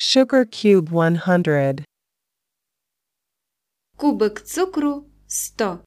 [0.00, 1.84] Sugar cube 100.
[3.98, 5.82] Кубик цукру 100.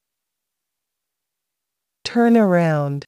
[2.04, 3.06] Turn around.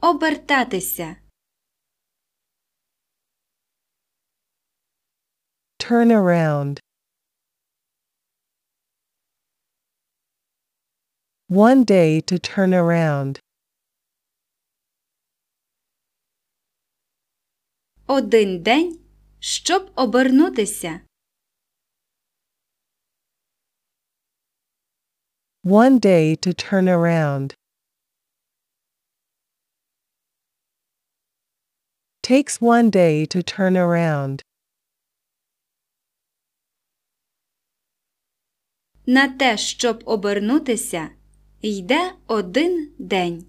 [0.00, 1.16] Обертатися.
[5.80, 6.78] Turn around.
[11.48, 13.40] One day to turn around.
[18.10, 18.98] Один день,
[19.40, 21.00] щоб обернутися.
[25.64, 27.54] One day to turn around.
[32.22, 34.42] Takes one day to turn around.
[39.06, 41.10] На те, щоб обернутися,
[41.60, 43.48] йде один день.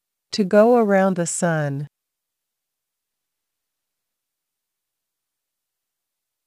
[0.31, 1.87] To go around the sun.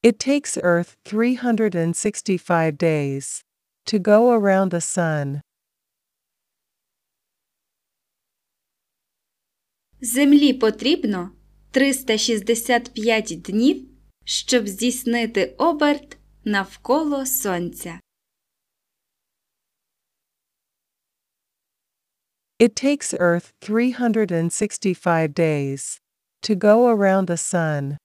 [0.02, 3.42] It takes Earth 365 days
[3.86, 5.40] to go around the sun.
[10.00, 11.30] Землі потрібно
[11.70, 13.88] 365 днів,
[14.24, 18.00] щоб здійснити оберт навколо сонця.
[22.60, 26.00] It takes Earth 365 days
[26.42, 27.98] to go around the Sun.